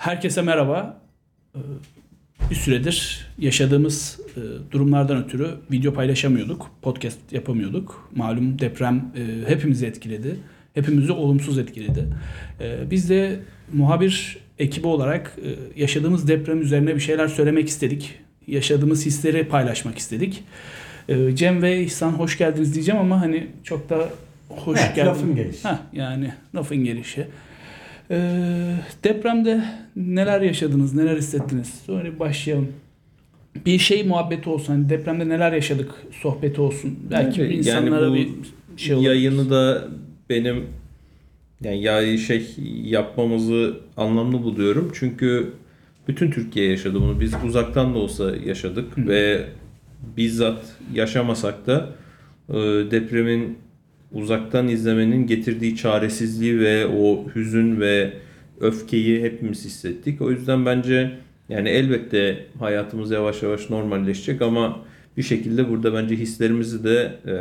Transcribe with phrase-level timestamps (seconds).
[0.00, 1.00] Herkese merhaba.
[1.54, 1.58] Ee,
[2.50, 8.10] Bir süredir yaşadığımız e, durumlardan ötürü video paylaşamıyorduk, podcast yapamıyorduk.
[8.16, 10.36] Malum deprem e, hepimizi etkiledi,
[10.74, 12.06] hepimizi olumsuz etkiledi.
[12.60, 13.40] E, Biz de
[13.72, 18.14] muhabir ekibi olarak e, yaşadığımız deprem üzerine bir şeyler söylemek istedik.
[18.46, 20.44] Yaşadığımız hisleri paylaşmak istedik.
[21.08, 24.08] E, Cem ve İhsan hoş geldiniz diyeceğim ama hani çok da
[24.48, 25.08] hoş Evet, geldin.
[25.10, 25.68] lafın gelişi.
[25.68, 27.26] Heh, yani lafın gelişi.
[28.10, 29.64] Ee, depremde
[29.96, 31.82] neler yaşadınız, neler hissettiniz?
[31.86, 32.68] Sonra başlayalım.
[33.66, 34.72] Bir şey muhabbeti olsun.
[34.72, 35.90] Hani depremde neler yaşadık
[36.22, 36.98] sohbeti olsun.
[37.10, 38.28] Belki Evet, insanlara yani bir
[38.76, 39.04] şey olur.
[39.04, 39.88] Yayını da
[40.30, 40.66] benim
[41.64, 42.46] yani ya şey
[42.84, 44.92] yapmamızı anlamlı buluyorum.
[44.94, 45.52] Çünkü
[46.08, 47.20] bütün Türkiye yaşadı bunu.
[47.20, 49.48] Biz uzaktan da olsa yaşadık ve
[50.16, 51.88] bizzat yaşamasak da
[52.48, 52.54] e,
[52.90, 53.58] depremin
[54.12, 58.12] uzaktan izlemenin getirdiği çaresizliği ve o hüzün ve
[58.60, 60.22] öfkeyi hepimiz hissettik.
[60.22, 61.12] O yüzden bence
[61.48, 64.84] yani elbette hayatımız yavaş yavaş normalleşecek ama
[65.16, 67.36] bir şekilde burada bence hislerimizi de e,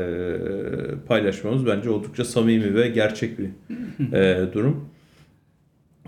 [1.08, 3.50] paylaşmamız bence oldukça samimi ve gerçek bir
[4.14, 4.90] e, durum.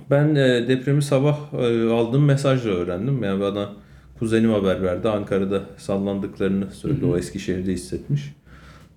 [0.09, 3.23] Ben e, depremi sabah e, aldığım mesajla öğrendim.
[3.23, 3.73] Yani bana
[4.19, 5.09] kuzenim haber verdi.
[5.09, 7.05] Ankara'da sallandıklarını söyledi.
[7.05, 8.33] O Eskişehir'de hissetmiş.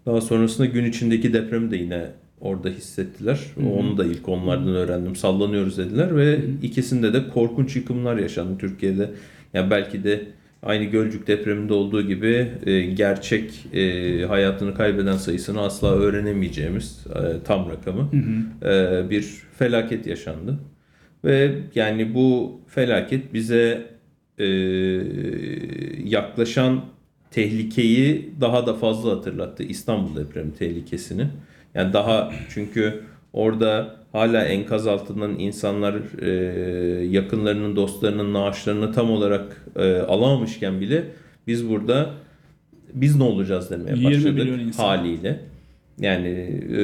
[0.06, 2.06] Daha sonrasında gün içindeki depremi de yine
[2.40, 3.40] orada hissettiler.
[3.78, 5.16] Onu da ilk onlardan öğrendim.
[5.16, 9.10] Sallanıyoruz dediler ve ikisinde de korkunç yıkımlar yaşandı Türkiye'de.
[9.54, 10.22] Yani belki de
[10.62, 17.70] aynı Gölcük depreminde olduğu gibi e, gerçek e, hayatını kaybeden sayısını asla öğrenemeyeceğimiz e, tam
[17.70, 18.10] rakamı
[18.62, 19.22] e, bir
[19.58, 20.58] felaket yaşandı.
[21.24, 23.86] Ve yani bu felaket bize
[24.38, 24.46] e,
[26.04, 26.84] yaklaşan
[27.34, 29.62] tehlikeyi daha da fazla hatırlattı.
[29.62, 31.26] İstanbul depremi tehlikesini.
[31.74, 33.00] Yani daha çünkü
[33.32, 36.30] orada hala enkaz altından insanlar e,
[37.04, 41.04] yakınlarının, dostlarının naaşlarını tam olarak e, alamamışken bile
[41.46, 42.10] biz burada
[42.94, 45.40] biz ne olacağız demeye 20 başladık haliyle.
[46.00, 46.28] Yani
[46.76, 46.80] e,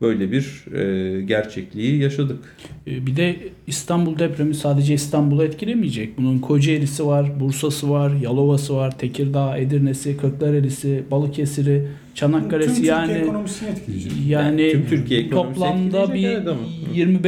[0.00, 2.38] böyle bir e, gerçekliği yaşadık.
[2.86, 6.18] Ee, Bir de İstanbul depremi sadece İstanbul'u etkilemeyecek.
[6.18, 13.24] Bunun Kocaeli'si var, Bursa'sı var, Yalova'sı var, Tekirdağ, Edirne'si, Kırklareli'si, Balıkesir'i, Çanakkale'si Tüm yani Türkiye
[13.24, 14.12] ekonomisini etkileyecek.
[14.28, 17.20] Yani, Yani tüm Türkiye toplamda bir etkileyecek, evet ama.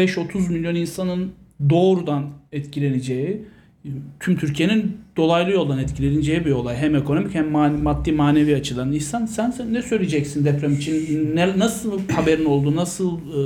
[0.47, 1.31] 25-30 milyon insanın
[1.71, 3.43] doğrudan etkileneceği,
[4.21, 6.77] tüm Türkiye'nin dolaylı yoldan etkileneceği bir olay.
[6.77, 7.51] Hem ekonomik hem
[7.83, 8.93] maddi manevi açıdan.
[8.93, 11.37] İhsan sen, sen ne söyleyeceksin deprem için?
[11.37, 12.77] Ne, nasıl haberin oldu?
[12.77, 13.41] Nasıl e,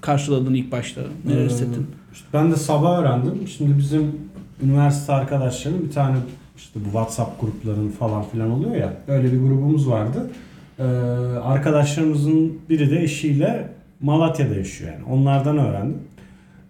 [0.00, 1.00] karşıladın ilk başta?
[1.26, 1.86] Neler Ee, hissettin?
[2.12, 3.48] işte ben de sabah öğrendim.
[3.56, 4.10] Şimdi bizim
[4.64, 6.16] üniversite arkadaşlarım bir tane
[6.56, 8.92] işte bu WhatsApp gruplarının falan filan oluyor ya.
[9.08, 10.30] Öyle bir grubumuz vardı.
[10.78, 10.82] Ee,
[11.42, 13.68] arkadaşlarımızın biri de eşiyle
[14.00, 15.04] Malatya'da yaşıyor yani.
[15.04, 15.98] Onlardan öğrendim.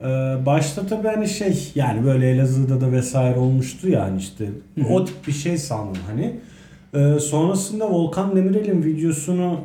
[0.00, 0.04] Ee,
[0.46, 4.92] başta tabii hani şey yani böyle Elazığ'da da vesaire olmuştu yani işte Hı hı.
[4.92, 6.36] o tip bir şey sandım hani.
[6.94, 9.60] Ee, sonrasında Volkan Demirel'in videosunu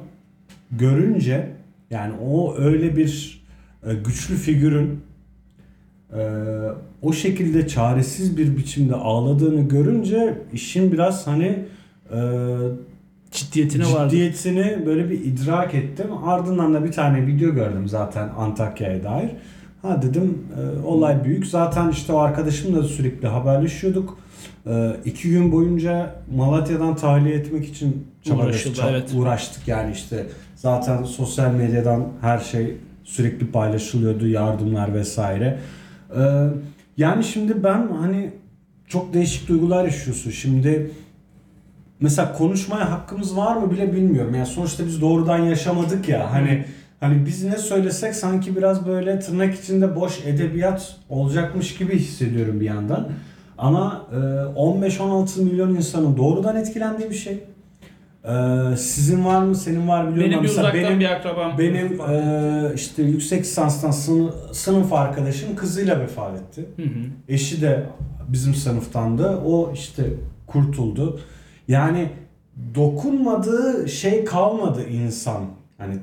[0.71, 1.49] görünce
[1.89, 3.41] yani o öyle bir
[3.87, 4.99] e, güçlü figürün
[6.17, 6.21] e,
[7.01, 11.65] o şekilde çaresiz bir biçimde ağladığını görünce işin biraz hani
[12.13, 12.19] e,
[13.31, 14.09] Ciddiyetine vardı.
[14.09, 16.07] ciddiyetini böyle bir idrak ettim.
[16.25, 19.29] Ardından da bir tane video gördüm zaten Antakya'ya dair.
[19.81, 21.47] Ha dedim e, olay büyük.
[21.47, 24.17] Zaten işte o arkadaşımla da sürekli haberleşiyorduk.
[24.67, 29.13] E, iki gün boyunca Malatya'dan tahliye etmek için Uğraşıldı, evet.
[29.15, 30.25] uğraştık yani işte
[30.55, 35.59] zaten sosyal medyadan her şey sürekli paylaşılıyordu yardımlar vesaire.
[36.17, 36.47] E,
[36.97, 38.31] yani şimdi ben hani
[38.87, 40.31] çok değişik duygular yaşıyorsun.
[40.31, 40.91] Şimdi
[41.99, 44.35] mesela konuşmaya hakkımız var mı bile bilmiyorum.
[44.35, 46.31] Yani sonuçta biz doğrudan yaşamadık ya.
[46.33, 46.65] Hani
[47.01, 52.65] hani biz ne söylesek sanki biraz böyle tırnak içinde boş edebiyat olacakmış gibi hissediyorum bir
[52.65, 53.09] yandan.
[53.57, 57.43] Ama e, 15-16 milyon insanın doğrudan etkilendiği bir şey.
[58.23, 58.33] E,
[58.77, 61.57] sizin var mı, senin var biliyorum Benim ama mesela benim bir akrabam.
[61.57, 66.65] benim e, işte yüksek lisanstan sınıf, sınıf arkadaşım kızıyla vefat etti.
[66.75, 67.03] Hı hı.
[67.29, 67.83] Eşi de
[68.27, 69.37] bizim sınıftandı.
[69.45, 70.03] O işte
[70.47, 71.19] kurtuldu.
[71.67, 72.09] Yani
[72.75, 75.43] dokunmadığı şey kalmadı insan.
[75.77, 75.93] Hani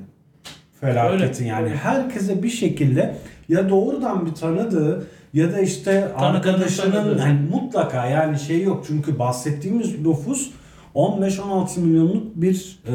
[0.81, 1.53] felaketin Öyle.
[1.53, 3.15] yani herkese bir şekilde
[3.49, 7.19] ya doğrudan bir tanıdığı ya da işte Tanıdığının arkadaşının tanıdığı.
[7.21, 10.49] yani mutlaka yani şey yok çünkü bahsettiğimiz nüfus
[10.95, 12.91] 15-16 milyonluk bir e,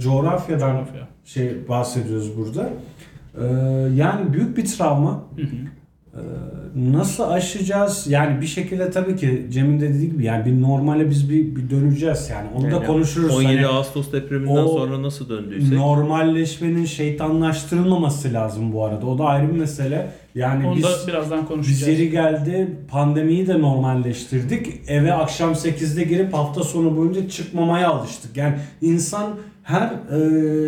[0.00, 1.08] coğrafyadan Coğrafya.
[1.24, 2.68] şey bahsediyoruz burada.
[3.40, 3.44] E,
[3.94, 5.10] yani büyük bir travma.
[5.36, 5.46] Hı hı.
[6.16, 6.18] Ee,
[6.92, 8.06] Nasıl aşacağız?
[8.08, 11.70] Yani bir şekilde tabii ki Cem'in de dediği gibi yani bir normale biz bir, bir
[11.70, 12.48] döneceğiz yani.
[12.56, 13.36] Onu da Yani konuşuruz.
[13.36, 15.72] 17 Hani Ağustos depreminden sonra nasıl döndüysek.
[15.78, 19.06] normalleşmenin şeytanlaştırılmaması lazım bu arada.
[19.06, 20.08] O da ayrı bir mesele.
[20.34, 21.88] Yani Onu biz da birazdan biz konuşacağız.
[21.88, 24.66] yeri geldi pandemiyi de normalleştirdik.
[24.88, 28.36] Eve akşam 8'de girip hafta sonu boyunca çıkmamaya alıştık.
[28.36, 29.30] Yani insan
[29.62, 29.90] her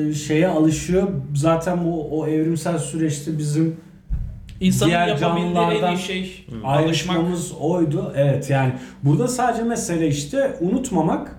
[0.09, 1.09] e, şeye alışıyor.
[1.35, 3.77] Zaten bu o evrimsel süreçte bizim
[4.61, 6.77] İnsanın diğer yapabildiği en canlılardan iyi şey alışmak.
[6.77, 8.13] ayrışmamız oydu.
[8.17, 8.73] Evet yani
[9.03, 11.37] burada sadece mesele işte unutmamak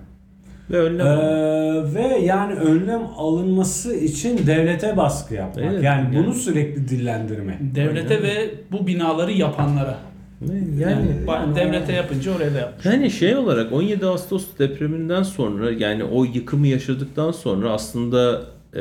[0.70, 1.94] Ve önlem ee, almak.
[1.94, 5.64] ve yani önlem alınması için devlete baskı yapmak.
[5.72, 6.34] Evet, yani bunu yani.
[6.34, 7.58] sürekli dillendirme.
[7.74, 9.98] Devlete ve bu binaları yapanlara.
[10.40, 12.86] yani, Yani, bak, yani devlete yapınca oraya da yapmış.
[12.86, 18.42] Yani şey olarak 17 Ağustos depreminden sonra yani o yıkımı yaşadıktan sonra aslında
[18.76, 18.80] e,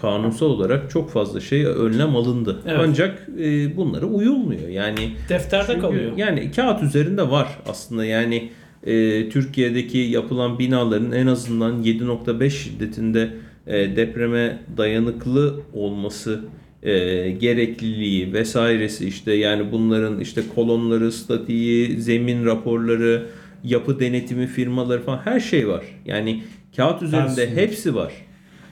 [0.00, 2.58] kanunsal olarak çok fazla şey önlem alındı.
[2.66, 2.80] Evet.
[2.82, 4.68] Ancak e, bunlara uyulmuyor.
[4.68, 6.12] Yani Defterde çünkü kalıyor.
[6.16, 8.50] yani kağıt üzerinde var aslında yani
[8.86, 13.30] e, Türkiye'deki yapılan binaların en azından 7.5 şiddetinde
[13.66, 16.40] e, depreme dayanıklı olması
[16.82, 23.26] e, gerekliliği vesairesi işte yani bunların işte kolonları, statiği, zemin raporları,
[23.64, 25.84] yapı denetimi firmaları falan her şey var.
[26.06, 26.42] Yani
[26.76, 27.60] kağıt üzerinde Aslında.
[27.60, 28.12] hepsi var.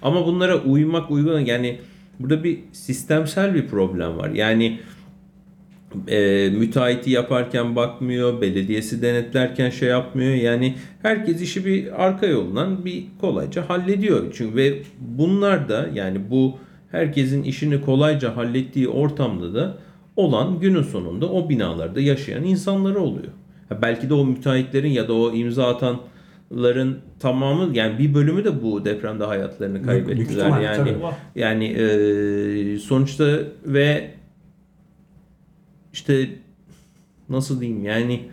[0.03, 1.79] Ama bunlara uymak uygulamak yani
[2.21, 4.31] burada bir sistemsel bir problem var.
[4.31, 4.81] Yani
[6.09, 10.35] e, müteahhiti yaparken bakmıyor, belediyesi denetlerken şey yapmıyor.
[10.35, 14.33] Yani herkes işi bir arka yoldan bir kolayca hallediyor.
[14.35, 16.59] Çünkü ve bunlar da yani bu
[16.91, 19.79] herkesin işini kolayca hallettiği ortamda da
[20.17, 23.33] olan günün sonunda o binalarda yaşayan insanları oluyor.
[23.83, 25.69] Belki de o müteahhitlerin ya da o imza
[26.51, 30.17] atanların tamamı yani bir bölümü de bu depremde hayatlarını kaybettiler.
[30.17, 30.95] büyük ihtimal, yani tabii.
[31.35, 34.15] Yani e, sonuçta ve
[35.93, 36.29] işte
[37.29, 38.29] nasıl diyeyim yani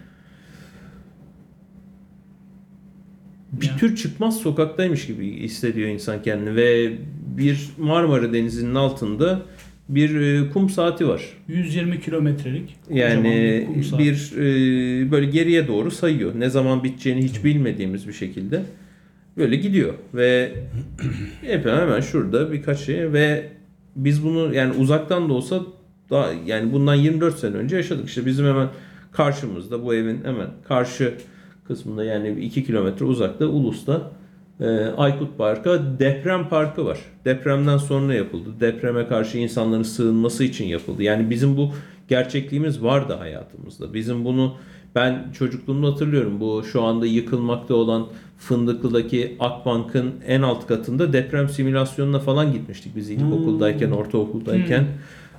[3.52, 3.78] bir Ya.
[3.78, 6.98] tür çıkmaz sokaktaymış gibi hissediyor insan kendini ve
[7.38, 9.42] bir Marmara Denizi'nin altında
[9.90, 11.22] bir e, kum saati var.
[11.48, 12.76] 120 kilometrelik.
[12.90, 14.04] Yani kum saati.
[14.04, 16.32] bir e, böyle geriye doğru sayıyor.
[16.40, 18.62] Ne zaman biteceğini hiç bilmediğimiz bir şekilde
[19.38, 20.52] böyle gidiyor ve
[21.42, 23.50] hep hemen şurada birkaç şey ve
[23.96, 25.62] biz bunu yani uzaktan da olsa
[26.10, 28.08] daha yani bundan 24 sene önce yaşadık.
[28.08, 28.70] İşte bizim hemen
[29.12, 31.14] karşımızda bu evin hemen karşı
[31.68, 34.12] kısmında yani 2 kilometre uzakta Ulus'ta
[34.98, 36.98] Aykut Park'a deprem parkı var.
[37.26, 38.50] Depremden sonra yapıldı.
[38.60, 41.04] Depreme karşı insanların sığınması için yapıldı.
[41.04, 41.72] Yani bizim bu
[42.08, 43.94] gerçekliğimiz vardı hayatımızda.
[43.94, 44.56] Bizim bunu
[44.96, 46.40] ben çocukluğumda hatırlıyorum.
[46.40, 48.08] Bu şu anda yıkılmakta olan
[48.38, 54.80] Fındıklı'daki Akbank'ın en alt katında deprem simülasyonuna falan gitmiştik biz ilkokuldayken, ortaokuldayken.
[54.80, 54.88] Hmm.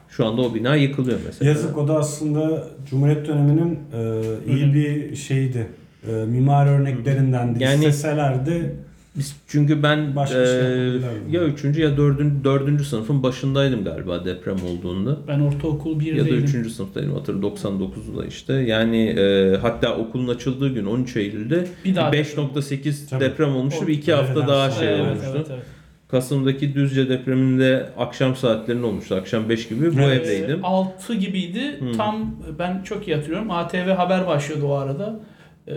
[0.09, 1.51] Şu anda o bina yıkılıyor mesela.
[1.51, 5.67] Yazık o da aslında Cumhuriyet döneminin e, iyi bir şeydi.
[6.09, 7.63] E, mimari örneklerindendi.
[7.63, 8.77] Yani- İsteselerdi
[9.19, 11.37] Biz çünkü ben Başka şey eee, yapabilirlerdi.
[11.37, 11.79] ya 3.
[11.79, 12.21] ya 4.
[12.45, 12.83] 4.
[12.85, 15.17] sınıfın başındaydım galiba deprem olduğunda.
[15.29, 16.61] Ben ortaokul Ya da 1'deydim.
[16.61, 16.73] 3.
[16.73, 18.53] sınıftaydım hatırlıyorum 99'da işte.
[18.53, 23.25] Yani eee, hatta okulun açıldığı gün 13 Eylül'de Bir daha 5.8 Tabii.
[23.25, 23.87] deprem olmuştu.
[23.87, 25.33] Bir iki hafta evet, daha şey evet, olmuştu.
[25.37, 25.63] evet, evet.
[26.09, 29.15] Kasım'daki Düzce depreminde akşam saatlerinde olmuştu.
[29.15, 30.27] Akşam 5 gibi bu Evet.
[30.27, 30.61] evdeydim.
[30.65, 31.81] 6 gibiydi.
[31.81, 31.93] Hmm.
[31.93, 33.51] Tam ben çok iyi hatırlıyorum.
[33.51, 35.21] ATV haber başlıyordu o arada.
[35.69, 35.73] Ee,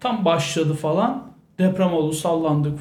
[0.00, 1.31] tam başladı falan.
[1.62, 2.78] Deprem oldu, sallandık.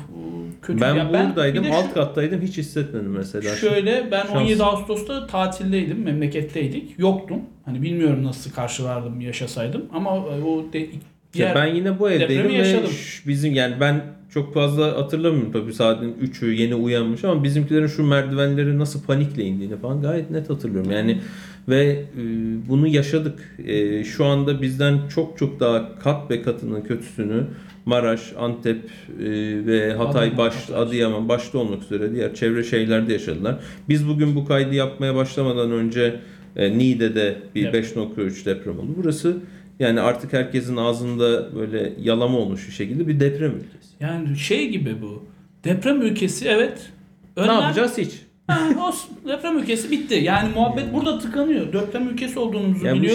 [0.61, 0.81] Kötü.
[0.81, 2.41] Ben Ya buradaydım, de alt kattaydım.
[2.41, 3.55] Hiç hissetmedim mesela.
[3.55, 4.31] Şöyle ben Şans.
[4.35, 6.99] 17 Ağustos'ta tatildeydim, memleketteydik.
[6.99, 7.41] Yoktum.
[7.65, 10.87] Hani bilmiyorum nasıl karşılardım yaşasaydım ama e, o de,
[11.35, 12.91] Ya ben yine bu evdeydim ve yaşadım.
[13.27, 14.01] bizim yani ben
[14.33, 19.77] çok fazla hatırlamıyorum tabii saatin 3'ü yeni uyanmış ama bizimkilerin şu merdivenleri nasıl panikle indiğini
[19.77, 20.91] falan gayet net hatırlıyorum.
[20.91, 21.21] Yani
[21.69, 22.23] ve e,
[22.69, 23.39] bunu yaşadık.
[23.65, 27.43] E, şu anda bizden çok çok daha kat be katının kötüsünü
[27.85, 29.25] Maraş, Antep e,
[29.65, 30.83] ve Hatay Adıyaman, baş Hatay.
[30.83, 33.59] Adıyaman başta olmak üzere diğer çevre şehirlerde yaşadılar.
[33.89, 36.19] Biz bugün bu kaydı yapmaya başlamadan önce
[36.55, 37.95] e, Niğde'de bir Evet.
[37.95, 38.91] 5.3 deprem oldu.
[38.97, 39.37] Burası
[39.81, 43.89] yani artık herkesin ağzında böyle yalama olmuş bir şekilde bir deprem ülkesi.
[43.99, 45.23] yani şey gibi bu.
[45.63, 46.89] Deprem ülkesi evet.
[47.37, 48.11] Ne Önlem- yapacağız hiç?
[48.47, 49.09] Ha, olsun.
[49.27, 50.15] Deprem ülkesi bitti.
[50.15, 51.73] Yani muhabbet burada tıkanıyor.
[51.73, 53.13] Deprem ülkesi olduğumuzu Ya bu niçin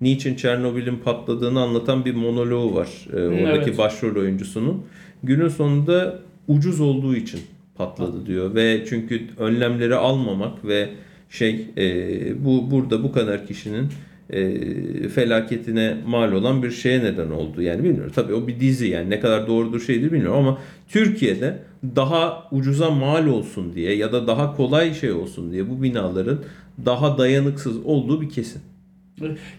[0.00, 3.78] niçin Çernobil'in patladığını anlatan bir monoloğu var e, oradaki Evet.
[3.78, 4.82] başrol oyuncusunun.
[5.22, 6.18] Günün sonunda
[6.48, 7.40] ucuz olduğu için
[7.76, 10.88] patladı diyor ve çünkü önlemleri almamak ve
[11.30, 13.88] şey e, bu burada bu kadar kişinin
[14.30, 17.62] e, felaketine mal olan bir şeye neden oldu.
[17.62, 18.12] Yani bilmiyorum.
[18.14, 21.58] Tabii o bir dizi yani ne kadar doğrudur şeydir bilmiyorum ama Türkiye'de
[21.96, 26.38] daha ucuza mal olsun diye ya da daha kolay şey olsun diye bu binaların
[26.86, 28.62] daha dayanıksız olduğu bir kesin.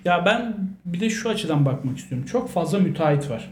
[0.05, 0.55] Ya ben
[0.85, 2.27] bir de şu açıdan bakmak istiyorum.
[2.27, 3.51] Çok fazla müteahhit var.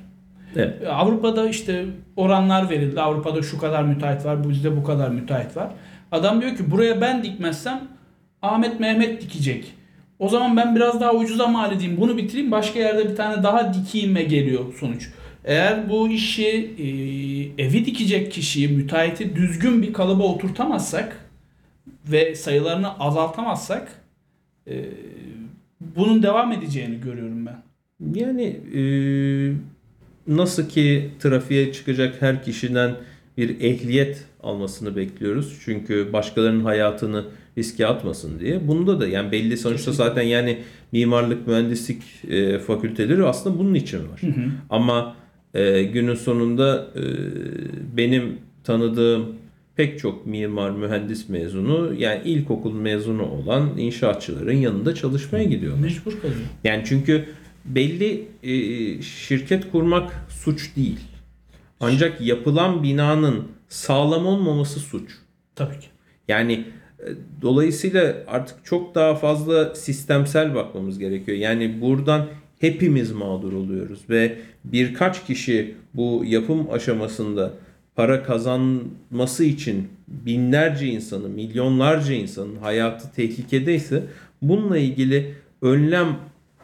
[0.55, 0.87] Evet.
[0.87, 3.01] Avrupa'da işte oranlar verildi.
[3.01, 5.71] Avrupa'da şu kadar müteahhit var, bizde bu kadar müteahhit var.
[6.11, 7.81] Adam diyor ki buraya ben dikmezsem
[8.41, 9.73] Ahmet Mehmet dikecek.
[10.19, 11.97] O zaman ben biraz daha ucuza mal edeyim.
[11.99, 12.51] Bunu bitireyim.
[12.51, 15.09] Başka yerde bir tane daha dikeyim'e geliyor sonuç.
[15.45, 16.85] Eğer bu işi e,
[17.63, 21.29] evi dikecek kişiyi, müteahhiti düzgün bir kalıba oturtamazsak
[22.07, 24.01] ve sayılarını azaltamazsak
[24.67, 24.73] e,
[25.79, 27.63] bunun devam edeceğini görüyorum ben.
[28.19, 28.43] Yani
[28.75, 28.81] e,
[30.27, 32.95] nasıl ki trafiğe çıkacak her kişiden
[33.37, 35.59] bir ehliyet almasını bekliyoruz.
[35.65, 37.25] Çünkü başkalarının hayatını
[37.57, 38.67] riske atmasın diye.
[38.67, 40.09] Bunda da yani belli sonuçta Kesinlikle.
[40.09, 40.57] zaten yani
[40.91, 44.21] mimarlık, mühendislik e, fakülteleri aslında bunun için var.
[44.21, 44.51] Hı hı.
[44.69, 45.15] Ama
[45.53, 47.01] e, günün sonunda e,
[47.97, 49.35] benim tanıdığım
[49.75, 55.81] pek çok mimar, mühendis mezunu yani ilkokul mezunu olan inşaatçıların yanında çalışmaya gidiyorlar.
[55.81, 56.39] Mecbur kalıyor.
[56.63, 57.25] Yani çünkü
[57.65, 60.99] belli e, şirket kurmak suç değil.
[61.79, 65.11] Ancak yapılan binanın sağlam olmaması suç.
[65.55, 65.87] Tabii ki.
[66.27, 66.65] Yani
[66.99, 67.07] e,
[67.41, 71.37] dolayısıyla artık çok daha fazla sistemsel bakmamız gerekiyor.
[71.37, 72.27] Yani buradan
[72.59, 77.53] hepimiz mağdur oluyoruz ve birkaç kişi bu yapım aşamasında
[77.95, 84.03] para kazanması için binlerce insanın, milyonlarca insanın hayatı tehlikedeyse
[84.41, 86.15] bununla ilgili önlem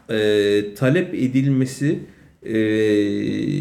[0.10, 2.00] e, talep edilmesi
[2.44, 2.60] e,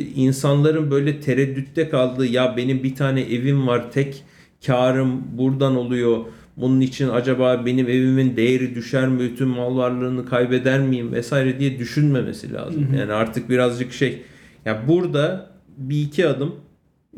[0.01, 4.25] insanların böyle tereddütte kaldığı ya benim bir tane evim var tek
[4.67, 6.25] karım buradan oluyor
[6.57, 11.79] bunun için acaba benim evimin değeri düşer mi bütün mal varlığını kaybeder miyim vesaire diye
[11.79, 12.89] düşünmemesi lazım.
[12.89, 12.97] Hı hı.
[12.97, 14.23] Yani artık birazcık şey
[14.65, 16.55] ya burada bir iki adım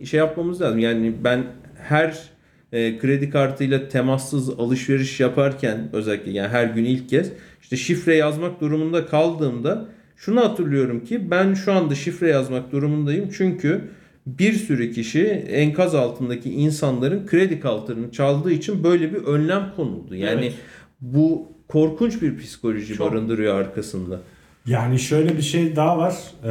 [0.04, 0.78] şey yapmamız lazım.
[0.78, 1.44] Yani ben
[1.74, 2.30] her
[2.72, 8.60] e, kredi kartıyla temassız alışveriş yaparken özellikle yani her gün ilk kez işte şifre yazmak
[8.60, 13.80] durumunda kaldığımda şunu hatırlıyorum ki ben şu anda şifre yazmak durumundayım çünkü
[14.26, 20.14] bir sürü kişi enkaz altındaki insanların kredi kartlarını çaldığı için böyle bir önlem konuldu.
[20.14, 20.54] Yani Evet.
[21.00, 23.12] bu korkunç bir psikoloji Çok.
[23.12, 24.20] barındırıyor arkasında.
[24.66, 26.14] Yani şöyle bir şey daha var.
[26.44, 26.50] Ee,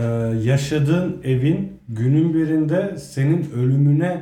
[0.49, 4.21] yaşadığın evin günün birinde senin ölümüne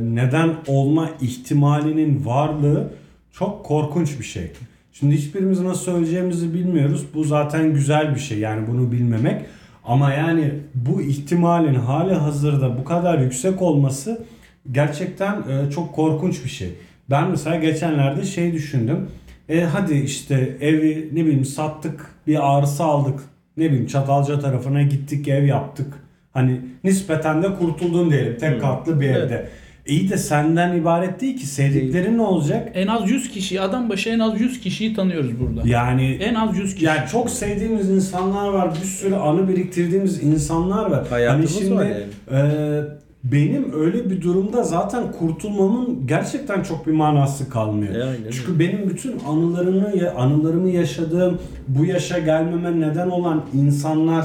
[0.00, 2.90] neden olma ihtimalinin varlığı
[3.32, 4.52] çok korkunç bir şey.
[4.92, 7.06] Şimdi hiçbirimiz nasıl söyleyeceğimizi bilmiyoruz.
[7.14, 9.42] Bu zaten güzel bir şey yani bunu bilmemek.
[9.84, 14.24] Ama yani bu ihtimalin hali hazırda bu kadar yüksek olması
[14.72, 16.74] gerçekten e, çok korkunç bir şey.
[17.10, 19.08] Ben mesela geçenlerde şey düşündüm.
[19.48, 23.20] E hadi işte evi ne bileyim sattık bir arsa aldık.
[23.56, 26.05] Ne bileyim Çatalca tarafına gittik ev yaptık.
[26.36, 28.60] Hani nispeten de kurtuldun diyelim tek Hı.
[28.60, 29.16] katlı bir Evet.
[29.16, 29.48] evde.
[29.86, 32.68] İyi de senden ibaret değil ki sevdiklerin ne olacak?
[32.74, 35.68] En az 100 kişi, adam başı en az 100 kişiyi tanıyoruz burada.
[35.68, 36.84] Yani En az 100 kişi.
[36.86, 38.70] yani çok sevdiğimiz insanlar var.
[38.82, 41.06] Bir sürü anı biriktirdiğimiz insanlar var.
[41.10, 42.02] Hayatımız hani şimdi var yani.
[42.30, 42.84] e,
[43.24, 47.94] benim öyle bir durumda zaten kurtulmamın gerçekten çok bir manası kalmıyor.
[47.94, 51.38] E, aynen Çünkü benim bütün anılarımı ya- anılarımı yaşadığım
[51.68, 54.24] bu yaşa gelmeme neden olan insanların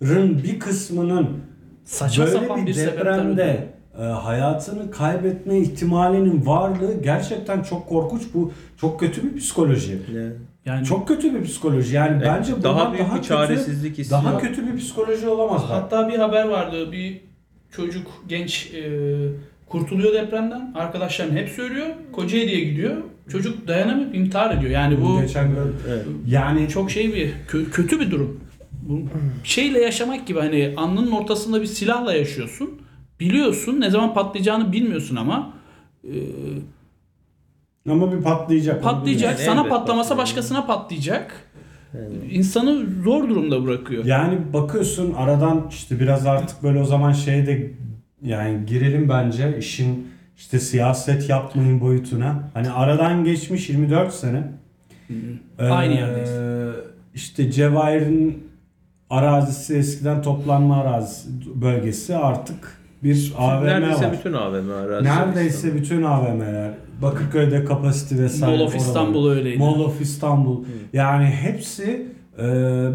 [0.00, 1.28] bir kısmının
[1.84, 8.22] Saçma böyle sapan bir, bir depremde e, hayatını kaybetme ihtimalinin varlığı gerçekten çok korkunç.
[8.34, 9.98] Bu çok kötü bir psikoloji.
[10.14, 10.32] Yani
[10.66, 11.96] Yani Çok kötü bir psikoloji.
[11.96, 14.40] Yani Evet, bence daha bundan büyük daha bir kötü, çaresizlik hissi daha var.
[14.42, 15.62] kötü bir psikoloji olamaz.
[15.68, 16.92] hatta bir haber vardı.
[16.92, 17.20] Bir
[17.70, 18.82] çocuk, genç e,
[19.68, 20.72] kurtuluyor depremden.
[20.74, 21.86] Arkadaşlarım hep söylüyor.
[22.12, 22.96] Kocaeli'ye gidiyor.
[23.32, 24.70] Çocuk dayanamayıp intihar ediyor.
[24.70, 25.50] Yani bu geçen
[25.88, 26.06] evet.
[26.26, 28.40] Yani çok şey bir kö- kötü bir durum.
[29.44, 32.70] Şeyle yaşamak gibi hani alnının ortasında bir silahla yaşıyorsun.
[33.20, 35.52] Biliyorsun ne zaman patlayacağını bilmiyorsun ama
[36.04, 36.12] e,
[37.90, 38.82] ama bir patlayacak.
[38.82, 39.40] patlayacak.
[39.40, 40.26] Sana elbet patlamasa patlıyor.
[40.26, 41.42] başkasına patlayacak.
[42.30, 44.04] İnsanı zor durumda bırakıyor.
[44.04, 47.72] Yani bakıyorsun aradan işte biraz artık böyle o zaman şeye de
[48.22, 52.50] yani girelim bence işin işte siyaset yapmayın boyutuna.
[52.54, 54.42] Hani aradan geçmiş 24 sene.
[55.58, 56.30] Aynı Ee, yerdeyiz.
[57.14, 58.48] İşte Cevahir'in
[59.10, 64.12] arazisi eskiden toplanma arazisi bölgesi artık bir AVM Neredeyse var.
[64.12, 65.10] bütün AVM arazisi.
[65.14, 66.70] Neredeyse bütün AVM'ler.
[67.02, 68.56] Bakırköy'de kapasite vesaire.
[68.56, 68.76] Mall of.
[68.76, 69.58] İstanbul öyleydi.
[69.58, 70.64] Mall of İstanbul.
[70.92, 72.06] Yani hepsi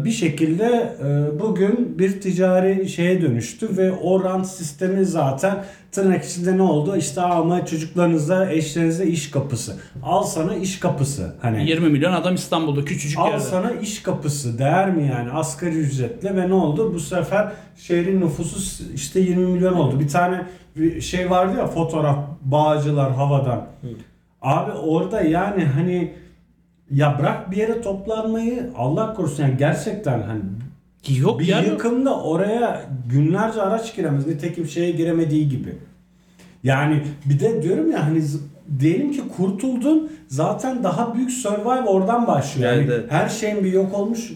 [0.04, 6.56] bir şekilde e, bugün bir ticari şeye dönüştü ve o rant sistemi zaten tırnak içinde
[6.56, 6.96] ne oldu?
[6.96, 9.76] İşte ama çocuklarınıza, eşlerinize iş kapısı.
[10.02, 11.34] Al sana iş kapısı.
[11.42, 13.40] Hani 20 milyon adam İstanbul'da küçücük Al yerde.
[13.40, 16.94] sana iş kapısı değer mi yani asgari ücretle ve ne oldu?
[16.94, 20.00] Bu sefer şehrin nüfusu işte 20 milyon oldu.
[20.00, 20.46] Bir tane
[20.76, 23.66] bir şey vardı ya fotoğraf bağcılar havadan.
[24.42, 26.12] Abi orada yani hani
[26.90, 30.40] ya bırak bir yere toplanmayı Allah korusun yani gerçekten hani
[31.18, 31.60] Yok bir ya.
[31.60, 34.26] yıkımda oraya günlerce araç giremez.
[34.26, 35.74] Nitekim şeye giremediği gibi.
[36.64, 38.38] Yani bir de diyorum ya hani z-
[38.80, 42.72] diyelim ki kurtuldun zaten daha büyük survive oradan başlıyor.
[42.72, 43.04] Yani Evet.
[43.12, 44.32] her şeyin bir yok olmuş.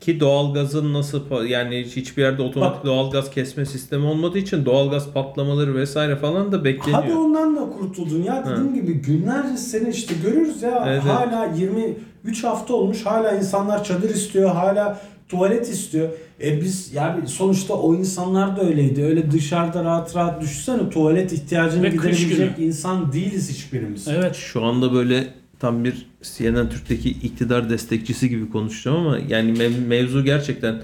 [0.00, 5.74] Ki doğalgazın nasıl yani hiçbir yerde otomatik Bak- doğalgaz kesme sistemi olmadığı için doğalgaz patlamaları
[5.74, 7.02] vesaire falan da bekleniyor.
[7.02, 12.44] Hadi ondan da kurtuldun ya dediğim gibi günlerce seni işte görüyoruz ya Evet, hala 23
[12.44, 16.08] hafta olmuş hala insanlar çadır istiyor hala tuvalet istiyor.
[16.42, 19.04] E biz yani sonuçta o insanlar da öyleydi.
[19.04, 24.08] Öyle dışarıda rahat rahat düşünsene tuvalet ihtiyacını Ve giderebilecek insan değiliz hiçbirimiz.
[24.08, 24.36] Evet.
[24.36, 25.26] Şu anda böyle
[25.58, 30.82] tam bir CNN Türk'teki iktidar destekçisi gibi konuşacağım ama yani mev- mevzu gerçekten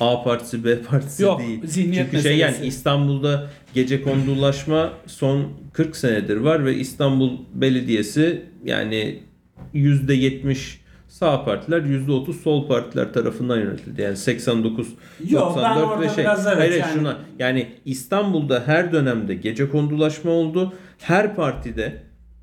[0.00, 1.60] A partisi B partisi Yok, değil.
[1.66, 2.68] zihniyet Çünkü şey yani meselesi.
[2.68, 9.20] İstanbul'da gece kondulaşma son 40 senedir var ve İstanbul Belediyesi yani
[9.74, 10.56] %70
[11.08, 14.02] sağ partiler %30 sol partiler tarafından yönetildi.
[14.02, 14.88] Yani 89
[15.30, 16.24] Yok, ben 94 orada ve şey.
[16.24, 20.72] biraz evet hayır, hayır, yani- şuna yani İstanbul'da her dönemde gece kondulaşma oldu.
[20.98, 22.02] Her partide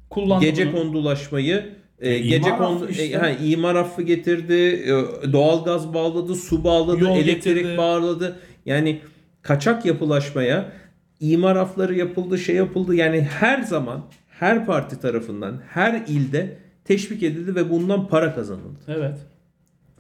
[0.10, 0.76] Kullandı gece bunu.
[0.76, 3.04] kondulaşmayı e, E, gece kondu affı işte.
[3.04, 7.78] e, ha, imar affı getirdi, e, doğalgaz bağladı, su bağladı, Yol elektrik getirdi.
[7.78, 8.40] bağladı.
[8.66, 9.00] Yani
[9.42, 10.72] kaçak yapılaşmaya
[11.20, 12.96] imar affları yapıldı, şey yapıldı.
[12.96, 18.80] Yani her zaman her parti tarafından her ilde teşvik edildi ve bundan para kazanıldı.
[18.88, 19.18] Evet.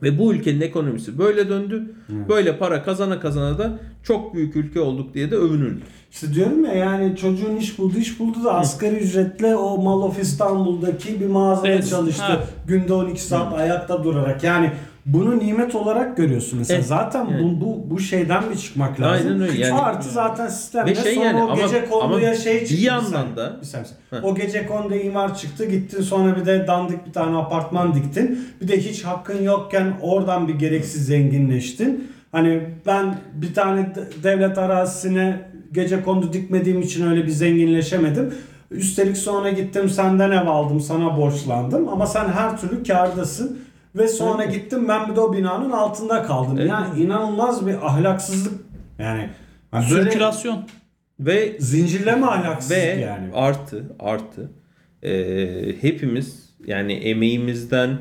[0.03, 1.95] Ve bu ülkenin ekonomisi böyle döndü.
[2.29, 5.81] Böyle para kazana kazana da çok büyük ülke olduk diye de övünüldü.
[6.11, 10.19] İşte diyorum ya yani çocuğun iş buldu iş buldu da asgari ücretle o Mall of
[10.19, 12.23] İstanbul'daki bir mağazada Evet, çalıştı.
[12.23, 12.43] ha.
[12.67, 14.71] Günde 12 saat ayakta durarak yani
[15.05, 16.77] bunu nimet olarak görüyorsun mesela.
[16.77, 17.43] Evet, Zaten evet.
[17.43, 19.27] bu, bu bu şeyden bir çıkmak lazım.
[19.27, 22.65] Aynen öyle, yani- Artı zaten sistemde Ve şey sonra yani o gece konduya şey bir
[22.67, 22.83] çıktı.
[22.83, 23.87] yandan da- bir saniye.
[24.09, 24.23] Heh.
[24.23, 28.39] O gece konduya imar çıktı gittin sonra bir de dandik bir tane apartman diktin.
[28.61, 32.11] Bir de hiç hakkın yokken oradan bir gereksiz zenginleştin.
[32.31, 38.33] Hani ben bir tane de- devlet arazisine gece kondu dikmediğim için öyle bir zenginleşemedim.
[38.71, 43.59] Üstelik sonra gittim senden ev aldım sana borçlandım ama sen her türlü kârdasın.
[43.95, 44.53] Ve sonra Evet.
[44.53, 46.57] gittim ben bir de o binanın altında kaldım.
[46.59, 46.69] Evet.
[46.69, 48.53] Yani inanılmaz bir ahlaksızlık
[48.99, 49.29] yani.
[49.73, 50.67] böyle Sirkülasyon.
[51.19, 53.27] Ve zincirleme ahlaksızlık Ve yani.
[53.33, 54.51] artı artı
[55.03, 57.97] e, hepimiz yani emeğimizden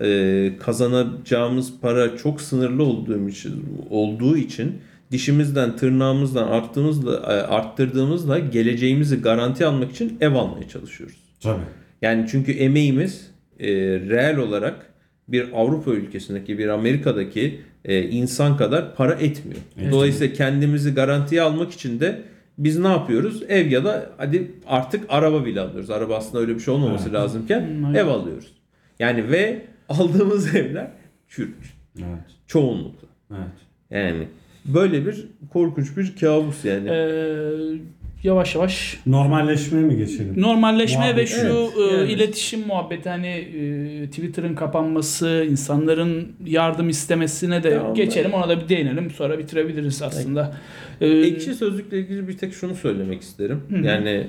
[0.00, 9.22] e, kazanacağımız para çok sınırlı olduğum için olduğu için dişimizden tırnağımızdan arttığımızla e, arttırdığımızla geleceğimizi
[9.22, 11.16] garanti almak için ev almaya çalışıyoruz.
[11.42, 11.62] Tabii.
[12.02, 13.68] Yani çünkü emeğimiz e,
[14.00, 14.91] reel olarak
[15.28, 19.60] bir Avrupa ülkesindeki bir Amerika'daki e, insan kadar para etmiyor.
[19.80, 19.92] Evet.
[19.92, 22.22] Dolayısıyla kendimizi garantiye almak için de
[22.58, 23.42] biz ne yapıyoruz?
[23.48, 25.90] Ev ya da hadi artık araba bile alıyoruz.
[25.90, 27.14] Araba aslında öyle bir şey olmaması Evet.
[27.14, 28.52] lazımken Hmm, ev alıyoruz.
[28.98, 30.90] Yani ve aldığımız evler
[31.28, 31.56] çürük.
[31.98, 32.24] Evet.
[32.46, 33.08] Çoğunlukla.
[33.30, 33.48] Evet.
[33.90, 34.28] Yani
[34.64, 36.88] böyle bir korkunç bir kabus yani.
[36.88, 37.78] Ee,
[38.22, 40.34] yavaş yavaş Normalleşmeye mi geçelim?
[40.42, 41.16] normalleşme Muhabbet.
[41.18, 42.12] ve şu Evet, e, yani.
[42.12, 48.32] iletişim muhabbeti hani e, Twitter'ın kapanması, insanların yardım istemesine de Ya geçelim.
[48.32, 49.10] Ona da bir değinelim.
[49.10, 50.56] Sonra bitirebiliriz aslında.
[51.00, 53.60] Ee, Ekşi sözlükle ilgili bir tek şunu söylemek isterim.
[53.68, 53.76] Hı.
[53.86, 54.26] Yani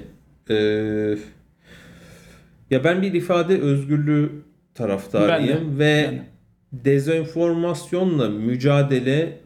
[0.49, 0.56] e,
[2.71, 4.32] ya ben bir ifade özgürlüğü
[4.75, 6.21] taraftarıyım ve de.
[6.71, 9.39] dezenformasyonla mücadele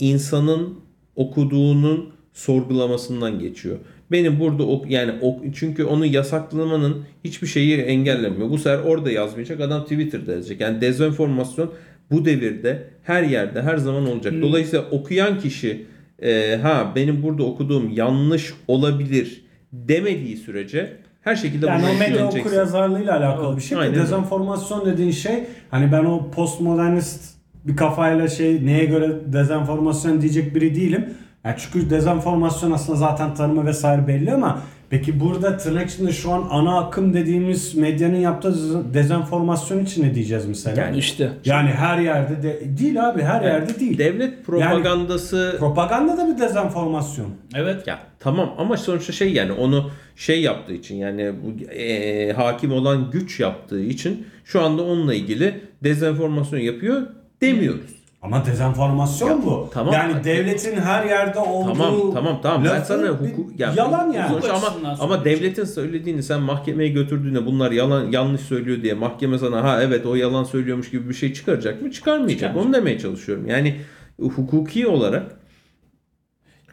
[0.00, 0.80] insanın
[1.16, 3.76] okuduğunun sorgulamasından geçiyor.
[4.10, 8.50] Benim burada ok yani ok çünkü onu yasaklamanın hiçbir şeyi engellemiyor.
[8.50, 10.60] Bu sefer orada yazmayacak adam Twitter'da yazacak.
[10.60, 11.72] Yani dezenformasyon
[12.10, 14.32] bu devirde her yerde her zaman olacak.
[14.32, 14.42] Hmm.
[14.42, 15.86] Dolayısıyla okuyan kişi
[16.22, 22.06] e, ha benim burada okuduğum yanlış olabilir demediği sürece her şekilde Yani bunu o medya
[22.06, 22.40] etkileyeceksin.
[22.40, 23.78] okur yazarlığıyla alakalı bir şey.
[23.78, 23.94] Aynen.
[23.94, 30.74] Dezenformasyon dediğin şey hani ben o postmodernist bir kafayla şey neye göre dezenformasyon diyecek biri
[30.74, 31.04] değilim.
[31.44, 36.46] Yani çünkü dezenformasyon aslında zaten tanımı vesaire belli ama peki burada tırnak içinde şu an
[36.50, 38.54] ana akım dediğimiz medyanın yaptığı
[38.94, 40.80] dezenformasyon için ne diyeceğiz mesela?
[40.82, 41.30] Yani, işte
[41.72, 43.98] her yerde de değil abi her yerde değil.
[43.98, 47.28] Devlet propagandası Propaganda da bir dezenformasyon.
[47.54, 52.72] evet Ya tamam ama sonuçta şey yani onu şey yaptığı için yani bu e, hakim
[52.72, 57.02] olan güç yaptığı için şu anda onunla ilgili dezenformasyon yapıyor.
[57.40, 57.97] demiyoruz.
[58.22, 59.70] Ama dezenformasyon Ya, bu.
[59.72, 59.94] tamam.
[59.94, 64.28] yani devletin her yerde olduğu Tamam tamam tamam ben sana hukuk ya, yalan yani.
[64.30, 69.64] sonuç ama ama devletin söylediğini sen mahkemeye götürdüğünde bunlar yalan yanlış söylüyor diye mahkeme sana
[69.64, 71.90] ha evet o yalan söylüyormuş gibi bir şey çıkaracak mı?
[71.90, 72.38] Çıkarmayacak.
[72.38, 72.66] Çıkarmayacak.
[72.66, 73.46] Onu demeye çalışıyorum.
[73.46, 73.76] Yani
[74.20, 75.37] hukuki olarak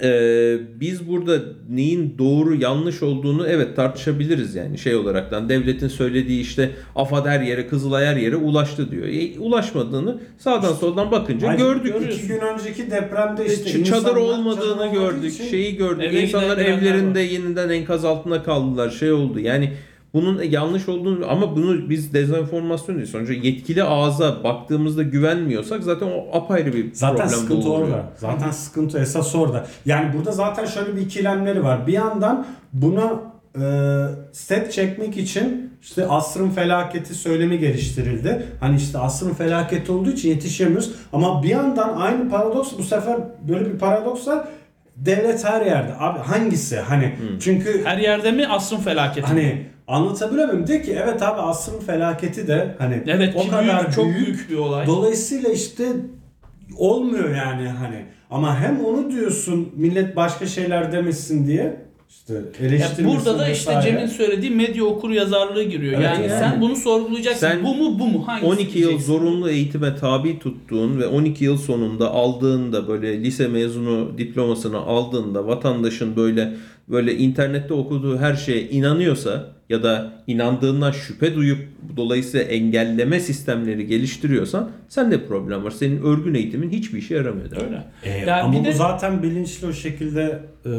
[0.03, 6.71] e, biz burada neyin doğru yanlış olduğunu evet tartışabiliriz yani şey olaraktan devletin söylediği işte
[6.95, 9.07] AFAD her yere Kızılay her yere ulaştı diyor.
[9.07, 11.95] E, ulaşmadığını sağdan soldan bakınca Ayrıca gördük.
[12.13, 15.33] İki gün önceki depremde işte Ç- çadır insanlar olmadığını çadır gördük.
[15.33, 16.13] için- Şeyi gördük.
[16.13, 17.25] İnsanlar evlerinde var.
[17.25, 18.89] yeniden enkaz altında kaldılar.
[18.89, 19.39] Şey oldu.
[19.39, 19.71] Yani
[20.15, 23.07] bunun yanlış olduğunu ama bunu biz dezenformasyon değil.
[23.07, 27.87] Sonuçta yetkili ağza baktığımızda güvenmiyorsak zaten o apayrı bir Zaten problem sıkıntı doğuruyor.
[27.87, 28.09] orada.
[28.17, 29.67] Zaten sıkıntı esas orada.
[29.85, 31.87] Yani burada zaten şöyle bir ikilemleri var.
[31.87, 33.13] Bir yandan buna
[33.55, 33.65] e,
[34.31, 38.45] set çekmek için işte asrın felaketi söylemi geliştirildi.
[38.59, 40.91] Hani işte asrın felaketi olduğu için yetişemiyoruz.
[41.13, 43.17] Ama bir yandan aynı paradoks bu sefer
[43.49, 44.47] böyle bir paradoks var.
[44.95, 45.93] Devlet her yerde.
[45.99, 46.77] Abi hangisi?
[46.79, 49.27] Hani çünkü Her yerde mi asrın felaketi?
[49.27, 50.67] hani anlatabiliyor muyum?
[50.67, 54.49] De ki evet abi asrın felaketi de hani evet o kadar büyük, çok büyük büyük
[54.49, 54.87] bir olay.
[54.87, 55.85] Dolayısıyla işte
[56.77, 58.05] olmuyor yani hani.
[58.31, 63.71] Ama hem onu diyorsun millet başka şeyler demesin diye işte Ya eleştirmesin burada da işte
[63.71, 63.91] vesaire.
[63.91, 65.93] Cem'in söylediği medya okur yazarlığı giriyor.
[65.93, 66.39] Evet, yani, yani.
[66.39, 67.47] sen bunu sorgulayacaksın.
[67.47, 68.27] Sen bu mu bu mu?
[68.27, 74.17] Hangisi 12 yıl zorunlu eğitime tabi tuttuğun ve 12 yıl sonunda aldığında böyle lise mezunu
[74.17, 76.53] diplomasını aldığında vatandaşın böyle
[76.89, 81.59] böyle internette okuduğu her şeye inanıyorsa ya da inandığından şüphe duyup
[81.97, 85.71] dolayısıyla engelleme sistemleri geliştiriyorsan sende problem var.
[85.71, 87.51] Senin örgün eğitimin hiçbir işe yaramıyor.
[87.65, 87.83] Öyle.
[88.03, 90.71] Ee, Ya ama bir bu de- zaten bilinçli o şekilde e,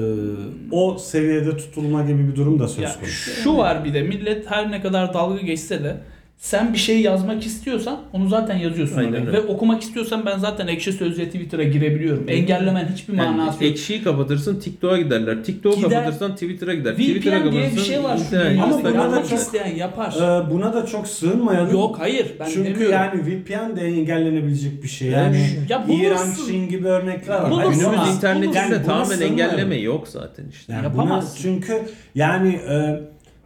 [0.70, 3.30] o seviyede tutulma gibi bir durum da söz konusu.
[3.42, 5.96] şu var bir de millet her ne kadar dalga geçse de
[6.38, 9.32] sen bir şey yazmak istiyorsan onu zaten yazıyorsun Aynen öyle.
[9.32, 12.24] Ve okumak istiyorsan ben zaten Ekşi Sözlüğe Twitter'a girebiliyorum.
[12.28, 13.72] Engellemen hiçbir Yani manası yok.
[13.72, 15.44] ekşiyi kapatırsın TikTok'a giderler.
[15.44, 15.90] TikTok'u Gider.
[15.90, 16.92] kapatırsan Twitter'a gider.
[16.92, 18.64] Twitter'a VPN diye bir şey var şu internet- dünyada.
[18.64, 20.14] Ama buna da Yapmak çok- isteyen yapar.
[20.16, 21.72] Ee, buna da çok sığınmayalım.
[21.72, 22.92] Yok hayır ben Çünkü demiyorum.
[22.92, 25.08] yani VPN de engellenebilecek bir şey.
[25.08, 26.04] Yani Yani, Ya bulursun.
[26.04, 27.50] İran, Çin gibi örnekler var.
[27.50, 27.96] Bulursun Hani.
[27.96, 29.40] Günümüz internetinde Yani buna tamamen sığınmayalım.
[29.54, 30.72] engelleme yok zaten işte.
[30.72, 31.30] Yani Yapamazsın.
[31.34, 31.82] buna- çünkü
[32.14, 33.00] yani e,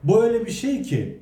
[0.04, 1.18] bu öyle bir şey ki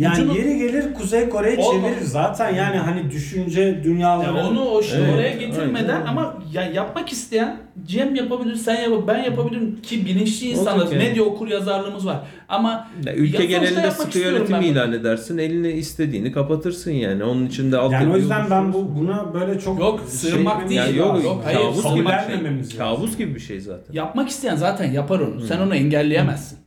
[0.00, 1.90] yani Ucunu- yeri gelir Kuzey Kore'ye Olmaz.
[1.90, 4.36] çevirir zaten yani hani düşünce dünyaları.
[4.38, 6.06] Ya onu o şey Evet, oraya getirmeden aynen.
[6.06, 10.58] ama ya yapmak isteyen Cem yapabilir, sen yap, ben yapabilirim ki bilinçli.
[10.58, 11.04] Olacak yani.
[11.04, 12.20] Medya okur yazarlığımız var.
[12.48, 14.70] Ama Ya ülke genelinde yapmak sıkı istiyorum yönetim ben bunu.
[14.70, 15.38] ilan edersin.
[15.38, 17.24] Eline istediğini kapatırsın yani.
[17.24, 20.80] Onun içinde alt yani o yüzden ben bu buna böyle çok Yok, sığınmak değil.
[20.80, 22.80] Yani yok, Yok, hayır, kabus gibi bir kabullenmememiz şey.
[22.80, 22.96] lazım.
[22.96, 23.94] Kabus gibi bir şey zaten.
[23.94, 25.40] yapmak isteyen zaten yapar onu.
[25.40, 26.58] Sen onu engelleyemezsin.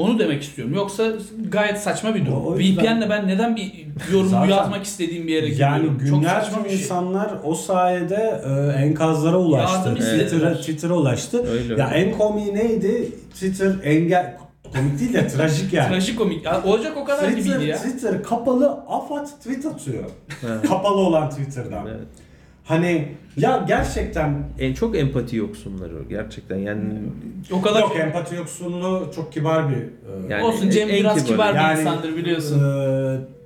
[0.00, 0.74] Onu demek istiyorum.
[0.74, 1.06] Yoksa
[1.50, 2.46] gayet saçma bir durum.
[2.46, 3.72] O- yüzden- VPN'le ben neden bir
[4.12, 5.98] yorum Zaten- yazmak istediğim bir yere yani giriyorum?
[6.08, 6.78] Çok günlerce bir şey.
[6.78, 9.76] insanlar o sayede e, enkazlara ulaştı.
[9.78, 10.54] Yardım Twitter'a istediler.
[10.56, 11.46] Twitter'a ulaştı.
[11.52, 11.98] Öyle ya öyle.
[11.98, 13.08] en komiği neydi?
[13.34, 14.36] Twitter engel
[14.74, 15.88] komik değil de trajik yani.
[15.88, 16.44] Trajikomik.
[16.44, 17.76] Ya olacak o kadar Twitter, gibiydi ya.
[17.76, 20.04] Twitter kapalı AFAD tweet atıyor.
[20.68, 21.86] Kapalı olan Twitter'dan.
[21.86, 22.00] Evet.
[22.70, 26.82] Hani ya gerçekten En çok empati yoksunları gerçekten yani
[27.52, 31.26] O kadar yok empati yoksunluğu çok kibar bir e, Yani Olsun Cem en biraz kibarı.
[31.32, 32.58] kibar bir Yani- insandır biliyorsun.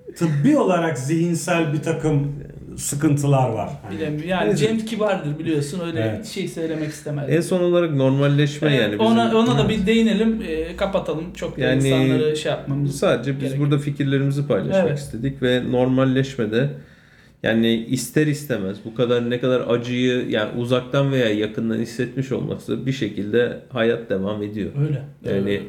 [0.08, 2.32] e, tıbbi olarak zihinsel bir takım
[2.76, 3.70] sıkıntılar var.
[3.82, 3.96] Hani.
[3.96, 4.28] Bilemiyorum.
[4.28, 4.66] Yani Neyse.
[4.66, 5.80] Cem kibardır biliyorsun.
[5.86, 6.26] Öyle Evet.
[6.26, 7.24] şey söylemek istemez.
[7.30, 9.06] en son olarak normalleşme Evet, yani bizim.
[9.06, 9.70] ona ona da Evet.
[9.80, 11.32] bir değinelim, e, kapatalım.
[11.32, 12.96] Çok da Yani- insanları şey yapmamız.
[12.98, 14.98] Sadece biz Gerek burada fikirlerimizi paylaşmak Evet.
[14.98, 16.68] istedik ve normalleşmede
[17.44, 22.92] yani ister istemez bu kadar ne kadar acıyı yani uzaktan veya yakından hissetmiş olması bir
[22.92, 24.70] şekilde hayat devam ediyor.
[24.80, 25.02] Öyle.
[25.24, 25.62] Yani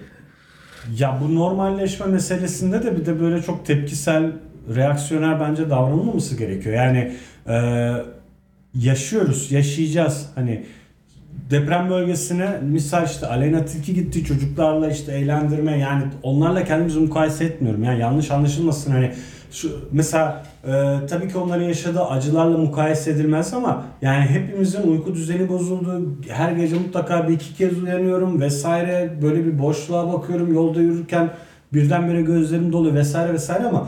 [0.99, 4.31] Ya bu normalleşme meselesinde de bir de böyle çok tepkisel,
[4.75, 6.75] reaksiyoner bence davranılmaması gerekiyor.
[6.75, 7.11] Yani
[7.47, 7.91] e,
[8.75, 10.29] yaşıyoruz, yaşayacağız.
[10.35, 10.65] Hani
[11.49, 17.83] deprem bölgesine misal işte Aleyna Tilki gitti çocuklarla işte eğlendirme yani onlarla kendimizi mukayese etmiyorum.
[17.83, 19.11] Yani yanlış anlaşılmasın hani
[19.51, 20.71] şu mesela e,
[21.09, 26.15] tabii ki onların yaşadığı acılarla mukayese edilmez ama yani hepimizin uyku düzeni bozuldu.
[26.29, 31.29] Her gece mutlaka bir iki kez uyanıyorum vesaire böyle bir boşluğa bakıyorum yolda yürürken
[31.73, 33.87] birdenbire gözlerim dolu vesaire vesaire ama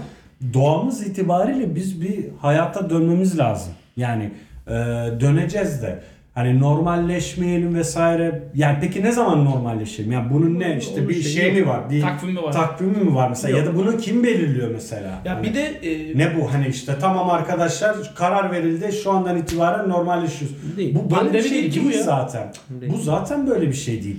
[0.53, 3.73] doğamız itibariyle biz bir hayata dönmemiz lazım.
[3.97, 4.31] Yani
[4.67, 4.73] e,
[5.19, 5.99] döneceğiz de.
[6.37, 8.43] Hani normalleşmeyelim vesaire.
[8.55, 10.11] Yani peki ne zaman normalleşelim?
[10.11, 11.55] Yani bunun ne işte Onun bir şeyi şey yok.
[11.55, 11.89] mi var?
[11.89, 12.51] Bir Takvimi var.
[12.51, 13.57] takvimi mi var mesela?
[13.57, 13.67] Yok.
[13.67, 15.21] Ya da bunu kim belirliyor mesela?
[15.25, 19.37] Ya Hani bir de e, ne bu hani işte tamam arkadaşlar karar verildi şu andan
[19.37, 20.57] itibaren normalleşiyoruz.
[20.77, 20.95] Değil.
[20.95, 22.03] Bu böyle bir Pandemi şey değil ki değil bu ya.
[22.03, 22.53] zaten.
[22.81, 22.93] Değil.
[22.93, 24.17] Bu zaten böyle bir şey değil.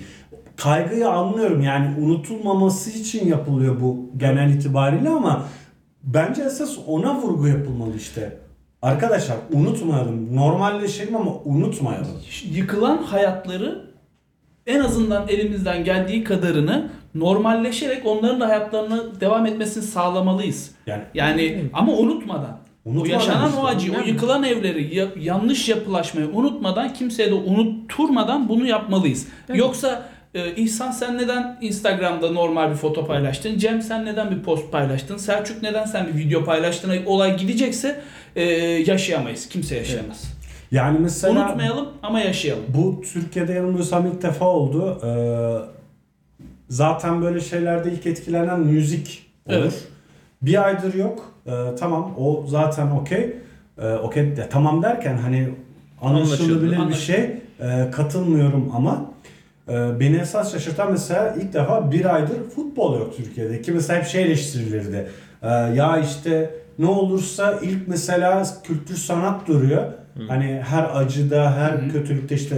[0.57, 5.45] Kaygıyı anlıyorum yani unutulmaması için yapılıyor bu genel itibariyle ama
[6.05, 8.33] bence esas ona vurgu yapılmalı işte.
[8.83, 10.37] Arkadaşlar unutmayalım.
[10.37, 12.23] Normalleşelim ama unutmayalım.
[12.53, 13.89] Yıkılan hayatları
[14.67, 20.71] en azından elimizden geldiği kadarını normalleşerek onların da hayatlarını devam etmesini sağlamalıyız.
[20.87, 22.59] Yani Yani ama unutmadan.
[22.85, 27.35] O Unutmadan yaşanan işte, o acıyı, o yıkılan evleri, ya- yanlış yapılaşmayı unutmadan, kimseye de
[27.35, 29.29] unutturmadan bunu yapmalıyız.
[29.55, 33.59] Yoksa e, İhsan sen neden Instagram'da normal bir foto paylaştın?
[33.59, 35.17] Cem sen neden bir post paylaştın?
[35.17, 36.93] Selçuk neden sen bir video paylaştın?
[37.07, 38.01] Olay gidecekse
[38.37, 38.43] e,
[38.87, 39.49] yaşayamayız.
[39.49, 40.25] Kimse yaşayamaz.
[40.73, 42.65] yani mesela Unutmayalım ama yaşayalım.
[42.69, 45.01] Bu Türkiye'de yanılmıyorsam ilk defa oldu.
[45.05, 45.09] Ee,
[46.69, 49.57] zaten böyle şeylerde ilk etkilenen müzik olur.
[49.59, 49.85] Evet.
[50.43, 51.33] Bir aydır yok.
[51.47, 53.37] Ee, tamam o zaten okey.
[53.83, 55.49] Ee, okey de tamam derken hani
[56.03, 57.31] anlaşılabilir bir şey.
[57.61, 59.05] Ee, katılmıyorum ama
[60.01, 63.63] beni esas şaşırtan mesela ilk defa bir aydır futbol yok Türkiye'de.
[63.63, 65.09] Ki mesela hep şey eleştirilirdi.
[65.43, 69.83] Ee, ya işte ne olursa ilk mesela kültür sanat duruyor.
[70.29, 71.93] Hani her acıda, her Hı hı.
[71.93, 72.57] kötülükte işte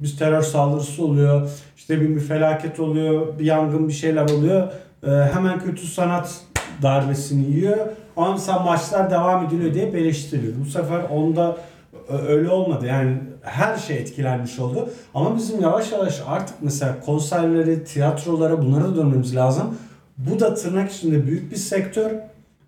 [0.00, 1.50] bir terör saldırısı oluyor.
[1.76, 4.72] işte bir, bir felaket oluyor, bir yangın bir şeyler oluyor.
[5.06, 6.40] Ee, hemen kötü sanat
[6.82, 7.76] darbesini yiyor.
[8.16, 10.52] Ama mesela maçlar devam ediliyor diye eleştiriliyor.
[10.60, 11.56] Bu sefer onda
[12.28, 12.86] öyle olmadı.
[12.86, 14.88] Yani her şey etkilenmiş oldu.
[15.14, 19.78] Ama bizim yavaş yavaş artık mesela konserleri, tiyatrolara bunlara da dönmemiz lazım.
[20.18, 22.10] Bu da tırnak içinde büyük bir sektör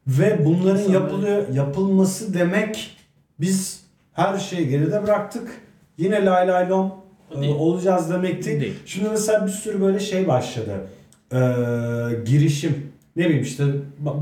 [0.07, 2.97] ve bunların yapılıyor yapılması demek
[3.41, 3.83] biz
[4.13, 5.61] her şeyi geride bıraktık.
[5.99, 6.95] Yine lay lay lom
[7.37, 7.55] e, Değil.
[7.55, 8.75] olacağız demek değil.
[8.87, 10.73] Şimdi mesela bir sürü böyle şey başladı.
[11.33, 11.37] Ee,
[12.27, 12.93] girişim.
[13.17, 13.65] Ne bileyim işte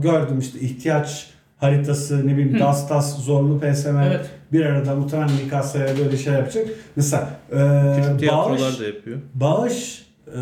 [0.03, 2.59] gördüm işte ihtiyaç haritası ne bileyim Hı.
[2.59, 4.31] DAS TAS zorlu PSM Evet.
[4.53, 6.67] Bir arada muhtemelen Mikasa'ya böyle şey yapacak.
[6.97, 7.57] Mesela e,
[8.31, 9.19] bağış, da yapıyor.
[9.35, 10.41] bağış e,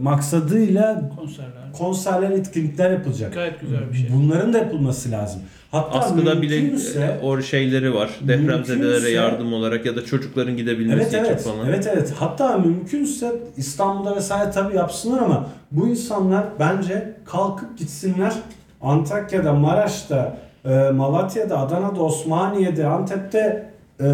[0.00, 1.72] maksadıyla Konserler.
[1.78, 3.34] konserler, etkinlikler yapılacak.
[3.34, 4.08] Gayet güzel bir şey.
[4.16, 5.40] Bunların da yapılması lazım.
[5.70, 8.10] Hatta Askıda bile mümkünse- e, o şeyleri var.
[8.20, 11.42] Depremzedelere yardım olarak ya da çocukların gidebilmesi Evet için evet.
[11.42, 11.68] falan.
[11.68, 12.12] Evet evet.
[12.18, 18.32] Hatta mümkünse İstanbul'da vesaire tabii yapsınlar ama bu insanlar bence kalkıp gitsinler
[18.82, 23.68] Antakya'da, Maraş'ta, e, Malatya'da, Adana'da, Osmaniye'de, Antep'te
[24.00, 24.06] e,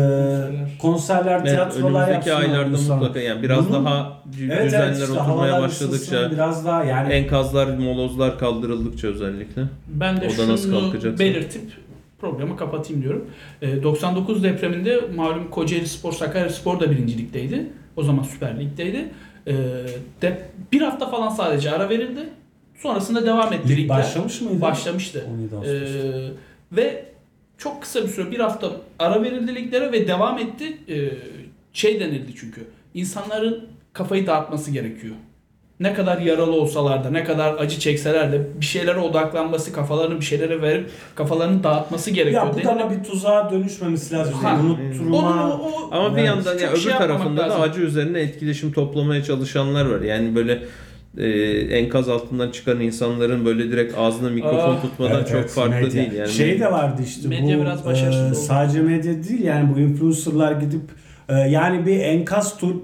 [0.83, 2.97] konserler, Evet, tiyatrolar önümüzdeki aylarda insanlar.
[3.01, 4.13] mutlaka yani biraz Bunun- daha
[4.49, 9.63] Evet, düzenler evet, işte oturmaya başladıkça biraz daha yani enkazlar, molozlar kaldırıldıkça özellikle.
[9.89, 11.19] Ben de O nasıl şunu kalkacaksa.
[11.25, 11.63] belirtip
[12.21, 13.25] programı kapatayım diyorum.
[13.63, 17.67] Ee, 99 depreminde malum Kocaeli Spor, Sakarya Spor da birincilikteydi.
[17.97, 19.09] O zaman Süper Lig'deydi.
[19.47, 19.53] Ee,
[20.23, 20.39] de,
[20.73, 22.21] bir hafta falan sadece ara verildi.
[22.83, 23.89] Sonrasında devam etti lig ligler.
[23.99, 24.61] başlamış mıydı?
[24.61, 25.25] Başlamıştı.
[25.31, 26.09] 17 Ağustos'ta.
[26.09, 26.31] Ee,
[26.73, 27.05] ve
[27.59, 30.79] çok kısa bir süre bir hafta ara verildi liglere ve devam etti.
[30.89, 31.09] Ee,
[31.73, 32.65] şey denildi çünkü.
[32.95, 35.15] İnsanların kafayı dağıtması gerekiyor.
[35.81, 40.25] Ne kadar yaralı olsalar da, ne kadar acı çekseler de bir şeylere odaklanması, kafalarını bir
[40.25, 42.47] şeylere verip kafalarını dağıtması gerekiyor.
[42.47, 44.35] ya bu da ama bir tuzağa dönüşmemesi lazım.
[44.35, 44.61] Ha.
[44.61, 45.17] Unutturma.
[45.19, 46.27] Onu, o, Ama bir Evet.
[46.29, 47.63] yandan ya Çok öbür şey yapmamak tarafında da lazım.
[47.63, 50.01] acı üzerine etkileşim toplamaya çalışanlar var.
[50.01, 50.63] Yani böyle
[51.19, 51.29] e,
[51.77, 55.93] enkaz altından çıkan insanların böyle direkt ağzına mikrofon tutmadan Evet, çok evet, farklı medya.
[55.93, 56.29] değil yani.
[56.31, 60.53] Şey de vardı işte Medya bu biraz başarısız e, sadece medya değil yani bu influencerlar
[60.53, 60.81] gidip
[61.29, 62.75] e, yani bir enkaz tur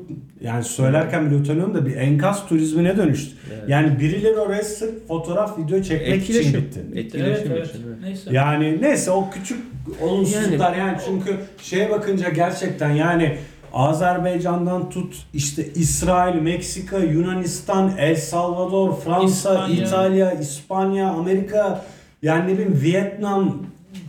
[0.40, 3.36] yani söylerken bile utanıyorum da bir enkaz turizmine dönüştü.
[3.52, 3.68] Evet.
[3.68, 6.60] Yani birileri oraya sırf fotoğraf video çekmek için etkileşim.
[6.60, 6.80] gitti.
[6.94, 7.68] Etkileşim Evet, evet.
[7.68, 7.80] için.
[7.88, 7.96] evet.
[8.02, 8.30] Neyse.
[8.32, 9.58] Yani neyse o küçük
[10.02, 13.36] olumsuzluklar yani, çünkü şeye bakınca gerçekten yani
[13.72, 19.85] Azerbaycan'dan tut işte İsrail, Meksika, Yunanistan, El Salvador, Fransa, İspanya.
[19.87, 21.85] İtalya, İspanya, Amerika
[22.22, 23.56] yani ne bileyim Vietnam,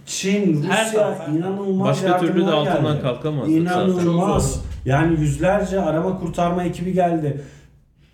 [0.06, 3.02] Çin, Her Rusya taraf, her inanılmaz Başka türlü de yardımlar altından geldi.
[3.04, 3.88] kalkamazdık zaten.
[3.88, 4.52] Çok İnanılmaz.
[4.54, 4.62] zor.
[4.86, 7.42] Yani yüzlerce arama kurtarma ekibi geldi.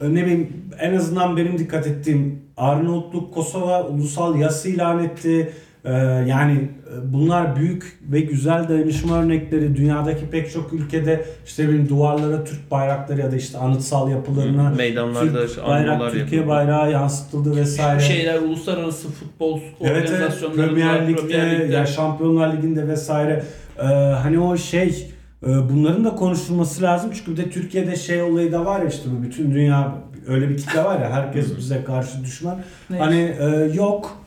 [0.01, 5.53] Ee, Ne bileyim en azından benim dikkat ettiğim Arnavutluk, Kosova ulusal yas ilan etti.
[5.85, 5.91] Ee,
[6.27, 9.75] yani e, bunlar büyük ve güzel dayanışma örnekleri.
[9.75, 15.47] Dünyadaki pek çok ülkede işte benim duvarlara Türk bayrakları ya da işte anıtsal yapılarına Meydanlarda
[15.47, 16.47] Türk bayrak, Türkiye yapıldı.
[16.47, 17.99] bayrağı yansıtıldı vesaire.
[17.99, 21.73] Şeyler uluslararası futbol Evet organizasyonlarında Premier Lig'de, Premier Lig'de.
[21.73, 23.43] ya Şampiyonlar Ligi'nde vesaire
[23.79, 23.83] Ee,
[24.23, 25.11] hani o şey
[25.43, 29.09] e, bunların da konuşulması lazım çünkü bir de Türkiye'de şey olayı da var ya işte
[29.17, 29.93] bu bütün dünya
[30.27, 32.59] öyle bir kitle var ya herkes bize karşı düşman.
[32.89, 33.03] Neyse.
[33.03, 34.17] Hani e, yok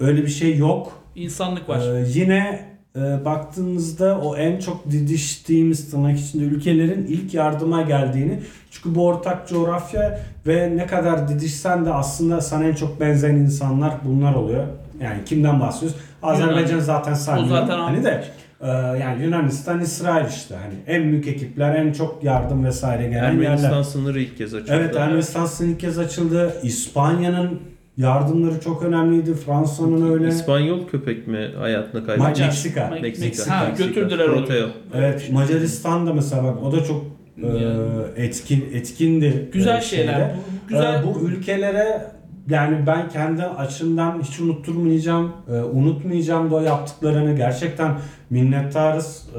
[0.00, 0.92] öyle bir şey yok.
[1.14, 1.80] insanlık var.
[1.80, 2.60] Ee, yine
[2.96, 9.48] e, baktığınızda o en çok didiştiğimiz tırnak içinde ülkelerin ilk yardıma geldiğini çünkü bu ortak
[9.48, 14.64] coğrafya ve ne kadar didişsen de aslında sana en çok benzeyen insanlar bunlar oluyor.
[15.02, 15.98] Yani kimden bahsediyoruz?
[16.22, 17.66] Azerbaycan zaten saymıyorum.
[17.66, 18.24] zaten hani de
[18.60, 23.70] e, yani Yunanistan, İsrail işte hani en büyük ekipler, en çok yardım vesaire gelen Ermenistan
[23.70, 23.82] yerler.
[23.82, 24.72] sınırı ilk kez açıldı.
[24.74, 26.54] Evet Ermenistan sınırı ilk kez açıldı.
[26.62, 27.60] İspanya'nın
[27.96, 29.34] yardımları çok önemliydi.
[29.34, 30.28] Fransa'nın öyle.
[30.28, 32.42] İspanyol köpek mi hayatını kaybetti?
[32.42, 32.80] Meksika.
[32.80, 33.60] Ma- Meksika.
[33.60, 33.88] Ha, Meksika.
[33.88, 34.36] götürdüler onu.
[34.36, 34.68] Proteo.
[34.94, 37.04] Evet Macaristan'da mesela bak o da çok
[37.42, 37.80] e, Yani.
[38.16, 39.48] etkin etkindi.
[39.52, 40.12] Güzel e, şeyler.
[40.14, 40.34] şeyde.
[40.36, 40.94] Bu, güzel.
[40.94, 42.06] E, bu ülkelere
[42.50, 47.92] yani ben kendi açımdan hiç unutturmayacağım, e, unutmayacağım da o yaptıklarını gerçekten
[48.30, 49.28] minnettarız.
[49.34, 49.38] E,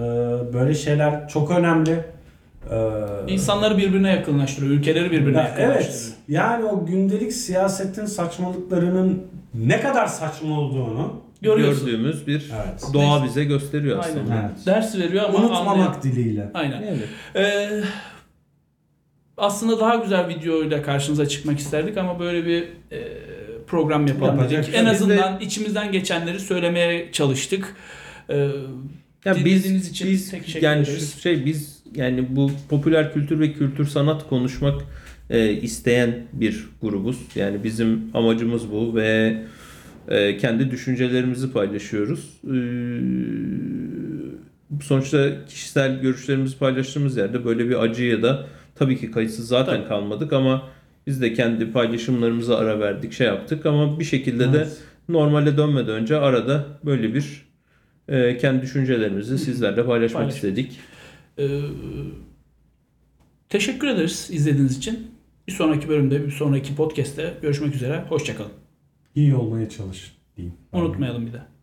[0.53, 2.14] böyle şeyler çok önemli.
[2.71, 2.77] E,
[3.33, 4.71] İnsanları birbirine yakınlaştırıyor.
[4.71, 5.75] Ülkeleri birbirine ya, yakınlaştırıyor.
[5.81, 6.13] evet.
[6.27, 9.23] Yani o gündelik siyasetin saçmalıklarının
[9.53, 11.85] ne kadar saçma olduğunu Görüyorsun.
[11.85, 12.83] Gördüğümüz bir Evet.
[12.93, 14.17] doğa bize gösteriyor Aynen.
[14.19, 14.35] aslında.
[14.55, 14.65] Evet.
[14.65, 16.51] Ders veriyor ama unutmamak anlayan- dileğiyle.
[16.53, 16.81] Aynen.
[16.81, 17.07] Evet.
[17.35, 17.83] Ee,
[19.37, 22.99] aslında daha güzel videoyla karşınıza çıkmak isterdik ama böyle bir e,
[23.67, 24.73] program yapalım Yapacak dedik.
[24.73, 27.75] bir En şey- azından içimizden geçenleri söylemeye çalıştık.
[28.29, 28.47] Ee,
[29.25, 31.13] Ya biz, için biz teşekkür yani ederiz.
[31.13, 34.81] şu şey biz yani bu popüler kültür ve kültür sanat konuşmak
[35.29, 37.17] e, isteyen bir grubuz.
[37.35, 39.37] Yani bizim amacımız bu ve
[40.07, 42.39] e, kendi düşüncelerimizi paylaşıyoruz.
[42.43, 42.55] E,
[44.81, 49.87] sonuçta kişisel görüşlerimizi paylaştığımız yerde böyle bir acıya da tabii ki kayıtsız zaten Tabii.
[49.87, 50.63] kalmadık ama
[51.07, 54.77] biz de kendi paylaşımlarımıza ara verdik, şey yaptık ama bir şekilde de Evet.
[55.09, 57.45] normale dönmeden önce arada böyle bir
[58.07, 60.35] e, kendi düşüncelerimizi sizlerle paylaşmak Paylaş.
[60.35, 60.79] istedik.
[61.39, 61.61] E,
[63.49, 65.11] teşekkür ederiz izlediğiniz için.
[65.47, 68.05] Bir sonraki bölümde, bir sonraki podcast'te görüşmek üzere.
[68.09, 68.51] Hoşçakalın.
[69.15, 70.57] İyi olmaya çalış diyeyim.
[70.73, 71.54] Unutmayalım bir de.